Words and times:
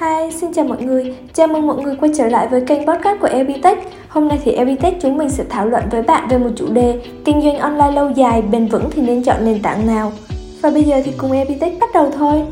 Hi, 0.00 0.30
xin 0.30 0.52
chào 0.52 0.64
mọi 0.64 0.82
người. 0.82 1.14
Chào 1.34 1.46
mừng 1.46 1.66
mọi 1.66 1.76
người 1.76 1.96
quay 2.00 2.12
trở 2.18 2.28
lại 2.28 2.48
với 2.48 2.60
kênh 2.60 2.86
podcast 2.86 3.20
của 3.20 3.26
Ebitech. 3.26 3.78
Hôm 4.08 4.28
nay 4.28 4.40
thì 4.44 4.52
Ebitech 4.52 4.94
chúng 5.02 5.16
mình 5.16 5.30
sẽ 5.30 5.44
thảo 5.48 5.66
luận 5.66 5.84
với 5.90 6.02
bạn 6.02 6.28
về 6.28 6.38
một 6.38 6.50
chủ 6.56 6.66
đề 6.72 7.00
Kinh 7.24 7.42
doanh 7.42 7.58
online 7.58 7.92
lâu 7.92 8.10
dài, 8.10 8.42
bền 8.42 8.66
vững 8.66 8.90
thì 8.90 9.02
nên 9.02 9.22
chọn 9.22 9.44
nền 9.44 9.62
tảng 9.62 9.86
nào? 9.86 10.12
Và 10.62 10.70
bây 10.70 10.82
giờ 10.82 11.02
thì 11.04 11.12
cùng 11.18 11.32
Ebitech 11.32 11.80
bắt 11.80 11.88
đầu 11.94 12.10
thôi. 12.18 12.42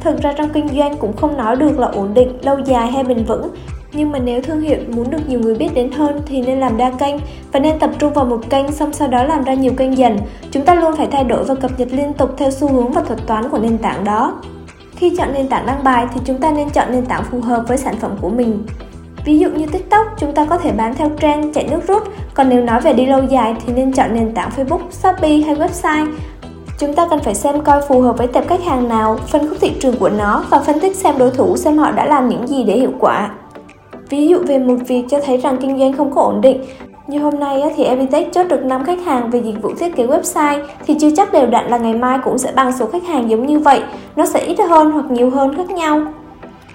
Thực 0.00 0.22
ra 0.22 0.32
trong 0.32 0.48
kinh 0.48 0.68
doanh 0.68 0.96
cũng 0.96 1.16
không 1.16 1.36
nói 1.36 1.56
được 1.56 1.78
là 1.78 1.86
ổn 1.86 2.14
định, 2.14 2.38
lâu 2.42 2.58
dài 2.66 2.92
hay 2.92 3.04
bền 3.04 3.24
vững 3.24 3.48
nhưng 3.92 4.12
mà 4.12 4.18
nếu 4.18 4.42
thương 4.42 4.60
hiệu 4.60 4.78
muốn 4.88 5.10
được 5.10 5.28
nhiều 5.28 5.40
người 5.40 5.54
biết 5.54 5.74
đến 5.74 5.92
hơn 5.92 6.20
thì 6.26 6.42
nên 6.42 6.60
làm 6.60 6.76
đa 6.76 6.90
kênh 6.90 7.16
và 7.52 7.60
nên 7.60 7.78
tập 7.78 7.90
trung 7.98 8.12
vào 8.12 8.24
một 8.24 8.40
kênh 8.50 8.72
xong 8.72 8.92
sau 8.92 9.08
đó 9.08 9.24
làm 9.24 9.44
ra 9.44 9.54
nhiều 9.54 9.72
kênh 9.76 9.98
dần. 9.98 10.18
Chúng 10.50 10.64
ta 10.64 10.74
luôn 10.74 10.96
phải 10.96 11.06
thay 11.06 11.24
đổi 11.24 11.44
và 11.44 11.54
cập 11.54 11.70
nhật 11.78 11.88
liên 11.90 12.12
tục 12.12 12.30
theo 12.36 12.50
xu 12.50 12.68
hướng 12.68 12.92
và 12.92 13.02
thuật 13.02 13.26
toán 13.26 13.48
của 13.48 13.58
nền 13.58 13.78
tảng 13.78 14.04
đó. 14.04 14.34
Khi 14.96 15.12
chọn 15.18 15.32
nền 15.32 15.48
tảng 15.48 15.66
đăng 15.66 15.84
bài 15.84 16.06
thì 16.14 16.20
chúng 16.24 16.38
ta 16.38 16.50
nên 16.50 16.70
chọn 16.70 16.92
nền 16.92 17.06
tảng 17.06 17.24
phù 17.24 17.40
hợp 17.40 17.64
với 17.68 17.78
sản 17.78 17.94
phẩm 18.00 18.10
của 18.20 18.28
mình. 18.28 18.66
Ví 19.24 19.38
dụ 19.38 19.48
như 19.50 19.66
TikTok, 19.66 20.06
chúng 20.18 20.32
ta 20.32 20.44
có 20.44 20.58
thể 20.58 20.72
bán 20.72 20.94
theo 20.94 21.10
trend, 21.20 21.54
chạy 21.54 21.68
nước 21.70 21.80
rút, 21.88 22.02
còn 22.34 22.48
nếu 22.48 22.62
nói 22.62 22.80
về 22.80 22.92
đi 22.92 23.06
lâu 23.06 23.22
dài 23.24 23.54
thì 23.66 23.72
nên 23.72 23.92
chọn 23.92 24.14
nền 24.14 24.34
tảng 24.34 24.50
Facebook, 24.56 24.90
Shopee 24.90 25.38
hay 25.38 25.54
website. 25.54 26.06
Chúng 26.78 26.94
ta 26.94 27.06
cần 27.10 27.20
phải 27.20 27.34
xem 27.34 27.60
coi 27.60 27.82
phù 27.88 28.00
hợp 28.00 28.18
với 28.18 28.26
tập 28.26 28.44
khách 28.48 28.64
hàng 28.64 28.88
nào, 28.88 29.18
phân 29.26 29.48
khúc 29.48 29.58
thị 29.60 29.72
trường 29.80 29.96
của 29.96 30.08
nó 30.08 30.44
và 30.50 30.58
phân 30.58 30.80
tích 30.80 30.96
xem 30.96 31.14
đối 31.18 31.30
thủ 31.30 31.56
xem 31.56 31.78
họ 31.78 31.90
đã 31.90 32.04
làm 32.04 32.28
những 32.28 32.46
gì 32.46 32.64
để 32.64 32.76
hiệu 32.78 32.92
quả. 32.98 33.30
Ví 34.08 34.28
dụ 34.28 34.38
về 34.46 34.58
một 34.58 34.76
việc 34.86 35.04
cho 35.10 35.18
thấy 35.26 35.36
rằng 35.36 35.56
kinh 35.60 35.78
doanh 35.78 35.92
không 35.92 36.14
có 36.14 36.22
ổn 36.22 36.40
định, 36.40 36.64
như 37.06 37.18
hôm 37.18 37.40
nay 37.40 37.62
thì 37.76 37.84
Evitech 37.84 38.32
chốt 38.32 38.44
được 38.48 38.64
5 38.64 38.84
khách 38.84 39.04
hàng 39.04 39.30
về 39.30 39.38
dịch 39.38 39.62
vụ 39.62 39.70
thiết 39.78 39.96
kế 39.96 40.06
website 40.06 40.64
thì 40.86 40.96
chưa 41.00 41.10
chắc 41.16 41.32
đều 41.32 41.46
đặn 41.46 41.66
là 41.66 41.78
ngày 41.78 41.94
mai 41.94 42.18
cũng 42.24 42.38
sẽ 42.38 42.52
bằng 42.52 42.72
số 42.72 42.86
khách 42.86 43.04
hàng 43.06 43.30
giống 43.30 43.46
như 43.46 43.58
vậy, 43.58 43.82
nó 44.16 44.26
sẽ 44.26 44.40
ít 44.40 44.60
hơn 44.68 44.90
hoặc 44.90 45.10
nhiều 45.10 45.30
hơn 45.30 45.56
khác 45.56 45.70
nhau. 45.70 46.00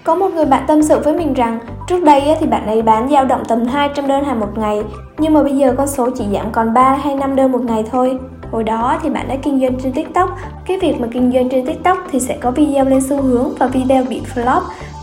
Có 0.04 0.16
một 0.16 0.34
người 0.34 0.46
bạn 0.46 0.64
tâm 0.68 0.84
sự 0.84 1.00
với 1.00 1.14
mình 1.14 1.34
rằng 1.34 1.60
trước 1.88 2.04
đây 2.04 2.22
thì 2.40 2.46
bạn 2.46 2.68
ấy 2.68 2.82
bán 2.82 3.10
dao 3.10 3.26
động 3.26 3.44
tầm 3.48 3.66
200 3.66 4.08
đơn 4.08 4.24
hàng 4.24 4.40
một 4.40 4.58
ngày 4.58 4.84
nhưng 5.18 5.34
mà 5.34 5.44
bây 5.44 5.58
giờ 5.58 5.74
con 5.78 5.88
số 5.88 6.10
chỉ 6.18 6.26
giảm 6.34 6.52
còn 6.52 6.74
3 6.74 6.94
hay 7.04 7.16
5 7.16 7.36
đơn 7.36 7.52
một 7.52 7.62
ngày 7.66 7.84
thôi. 7.92 8.20
Hồi 8.52 8.64
đó 8.64 8.98
thì 9.04 9.10
bạn 9.10 9.28
đã 9.28 9.36
kinh 9.36 9.60
doanh 9.62 9.76
trên 9.84 9.92
TikTok. 9.92 10.30
Cái 10.66 10.80
việc 10.80 10.96
mà 11.00 11.08
kinh 11.12 11.32
doanh 11.32 11.50
trên 11.50 11.66
TikTok 11.66 11.98
thì 12.12 12.20
sẽ 12.20 12.38
có 12.42 12.52
video 12.52 12.86
lên 12.86 13.02
xu 13.10 13.22
hướng 13.22 13.50
và 13.60 13.68
video 13.68 14.04
bị 14.10 14.22
flop 14.36 14.62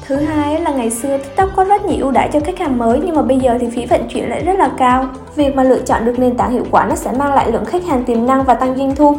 Thứ 0.09 0.17
hai 0.17 0.61
là 0.61 0.70
ngày 0.70 0.91
xưa 0.91 1.19
TikTok 1.19 1.48
có 1.56 1.64
rất 1.64 1.84
nhiều 1.84 1.98
ưu 2.01 2.11
đãi 2.11 2.28
cho 2.33 2.41
khách 2.41 2.59
hàng 2.59 2.78
mới 2.78 3.01
nhưng 3.05 3.14
mà 3.14 3.23
bây 3.23 3.39
giờ 3.39 3.59
thì 3.61 3.69
phí 3.70 3.87
vận 3.87 4.09
chuyển 4.09 4.31
lại 4.31 4.45
rất 4.45 4.59
là 4.59 4.70
cao. 4.78 5.05
Việc 5.37 5.56
mà 5.56 5.62
lựa 5.62 5.78
chọn 5.78 6.05
được 6.05 6.19
nền 6.19 6.37
tảng 6.37 6.53
hiệu 6.53 6.64
quả 6.70 6.87
nó 6.87 6.95
sẽ 6.95 7.12
mang 7.12 7.34
lại 7.34 7.53
lượng 7.53 7.64
khách 7.64 7.84
hàng 7.84 8.05
tiềm 8.05 8.27
năng 8.27 8.45
và 8.45 8.55
tăng 8.55 8.77
doanh 8.77 8.97
thu. 8.97 9.17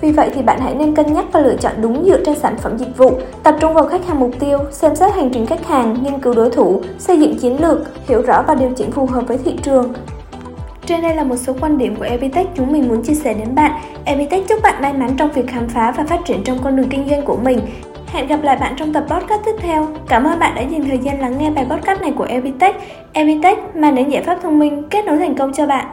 Vì 0.00 0.12
vậy 0.12 0.30
thì 0.34 0.42
bạn 0.42 0.60
hãy 0.60 0.74
nên 0.74 0.94
cân 0.94 1.12
nhắc 1.12 1.24
và 1.32 1.40
lựa 1.40 1.56
chọn 1.56 1.72
đúng 1.80 2.04
dựa 2.04 2.24
trên 2.24 2.38
sản 2.38 2.56
phẩm 2.56 2.78
dịch 2.78 2.96
vụ, 2.96 3.10
tập 3.42 3.56
trung 3.60 3.74
vào 3.74 3.86
khách 3.86 4.06
hàng 4.06 4.20
mục 4.20 4.30
tiêu, 4.38 4.58
xem 4.70 4.96
xét 4.96 5.14
hành 5.14 5.30
trình 5.32 5.46
khách 5.46 5.66
hàng, 5.66 5.96
nghiên 6.02 6.18
cứu 6.18 6.34
đối 6.34 6.50
thủ, 6.50 6.80
xây 6.98 7.20
dựng 7.20 7.38
chiến 7.38 7.60
lược, 7.60 7.78
hiểu 8.08 8.22
rõ 8.22 8.44
và 8.46 8.54
điều 8.54 8.70
chỉnh 8.76 8.90
phù 8.90 9.06
hợp 9.06 9.28
với 9.28 9.38
thị 9.38 9.56
trường. 9.62 9.92
Trên 10.86 11.02
đây 11.02 11.14
là 11.14 11.24
một 11.24 11.36
số 11.36 11.52
quan 11.60 11.78
điểm 11.78 11.96
của 11.96 12.04
Epitech 12.04 12.48
chúng 12.54 12.72
mình 12.72 12.88
muốn 12.88 13.02
chia 13.02 13.14
sẻ 13.14 13.34
đến 13.34 13.54
bạn. 13.54 13.72
Epitech 14.04 14.48
chúc 14.48 14.62
bạn 14.62 14.82
may 14.82 14.92
mắn 14.92 15.10
trong 15.16 15.32
việc 15.32 15.48
khám 15.48 15.68
phá 15.68 15.94
và 15.96 16.04
phát 16.04 16.20
triển 16.24 16.44
trong 16.44 16.58
con 16.64 16.76
đường 16.76 16.88
kinh 16.88 17.08
doanh 17.10 17.22
của 17.22 17.36
mình. 17.36 17.60
Hẹn 18.16 18.26
gặp 18.26 18.42
lại 18.42 18.56
bạn 18.56 18.74
trong 18.76 18.92
tập 18.92 19.04
podcast 19.08 19.44
tiếp 19.44 19.54
theo. 19.58 19.88
Cảm 20.08 20.24
ơn 20.24 20.38
bạn 20.38 20.54
đã 20.54 20.62
dành 20.62 20.84
thời 20.88 20.98
gian 20.98 21.20
lắng 21.20 21.38
nghe 21.38 21.50
bài 21.50 21.66
podcast 21.70 22.00
này 22.00 22.12
của 22.16 22.24
Evitech. 22.24 22.76
Evitech 23.12 23.76
mang 23.76 23.94
đến 23.94 24.08
giải 24.08 24.22
pháp 24.22 24.38
thông 24.42 24.58
minh, 24.58 24.82
kết 24.90 25.04
nối 25.04 25.16
thành 25.18 25.34
công 25.34 25.52
cho 25.52 25.66
bạn. 25.66 25.86